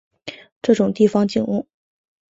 [0.63, 1.67] 这种地方景物